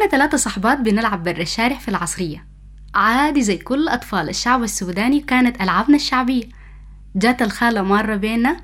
[0.00, 2.46] كنا ثلاثة صحبات بنلعب برا الشارع في العصرية.
[2.94, 6.44] عادي زي كل أطفال الشعب السوداني كانت ألعابنا الشعبية.
[7.16, 8.56] جات الخالة مرة بينا.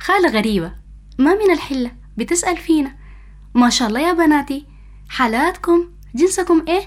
[0.00, 0.72] خالة غريبة.
[1.18, 2.96] ما من الحلة؟ بتسأل فينا.
[3.54, 4.66] ما شاء الله يا بناتي.
[5.08, 6.82] حالاتكم جنسكم إيه؟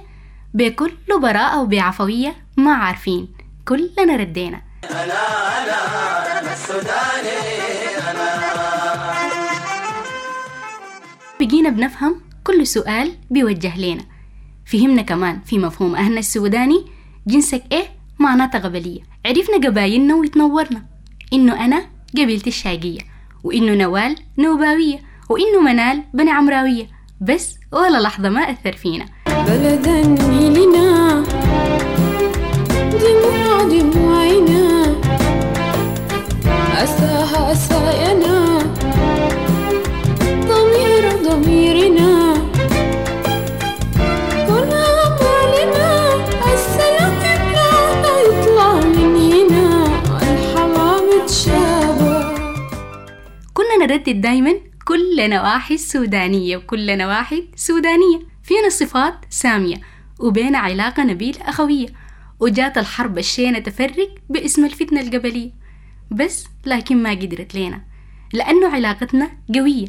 [0.54, 0.91] بكل
[1.21, 3.34] براءة وبعفوية ما عارفين.
[3.68, 4.62] كلنا ردينا.
[4.91, 5.04] أنا
[6.39, 7.39] أنا السوداني
[8.12, 8.46] أنا.
[11.39, 14.04] بقينا بنفهم كل سؤال بيوجه لنا
[14.66, 16.85] فهمنا كمان في مفهوم أهلنا السوداني
[17.27, 17.85] جنسك إيه؟
[18.20, 20.85] معناتها قبلية عرفنا قبايلنا ويتنورنا.
[21.34, 21.85] إنه أنا
[22.18, 22.99] قبيلتي الشاقية
[23.44, 24.99] وإنه نوال نوباوية
[25.30, 26.88] وإنه منال بني عمراوية.
[27.21, 29.05] بس ولا لحظة ما أثر فينا.
[29.27, 31.23] بلدا لنا
[32.91, 34.96] دموع دموعنا
[36.84, 38.24] أساها أساينا.
[53.96, 54.54] نردد دايما
[54.85, 59.76] كل نواحي السودانية وكل نواحي سودانية فينا صفات سامية
[60.20, 61.88] وبين علاقة نبيل أخوية.
[62.40, 65.51] وجات الحرب الشينة تفرق باسم الفتنة القبلية.
[66.12, 67.81] بس لكن ما قدرت لنا
[68.34, 69.88] لأنه علاقتنا قوية.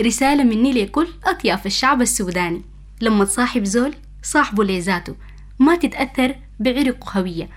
[0.00, 2.62] رسالة مني لكل أطياف الشعب السوداني.
[3.00, 5.16] لما تصاحب زول صاحبه لذاته
[5.58, 7.48] ما تتأثر بعرق هوية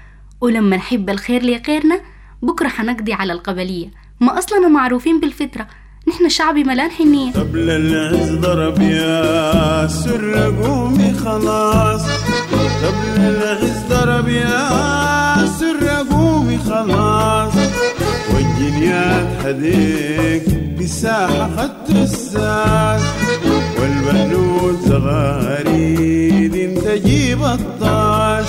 [0.42, 2.02] ولما نحب الخير لغيرنا
[2.42, 3.92] بكرة حنقضي على القبلية.
[4.20, 5.68] ما أصلنا معروفين بالفطرة.
[6.08, 12.02] نحن شعبي ملان حنية قبل العز ضرب يا سر قومي خلاص.
[12.84, 14.70] قبل العز ضرب يا
[15.60, 17.54] سر قومي خلاص.
[18.34, 20.44] والجنيات هديك
[20.80, 23.02] بساحة خدت الساس.
[23.80, 28.46] والبنود زغاريد انت جيب الطاش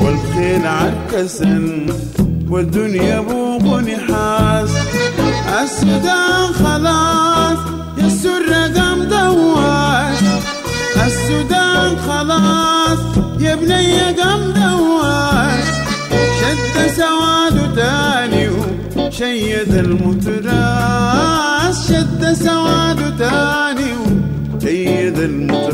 [0.00, 1.86] والخيل عكسن
[2.48, 4.70] والدنيا بوق نحاس.
[5.62, 6.29] السودان
[13.40, 15.64] يا بني قام دواش
[16.40, 18.48] شد سواد تاني
[18.96, 21.12] وشيد المتراس.
[21.88, 23.90] شد سواد تاني
[24.56, 25.69] وشيد المتراس.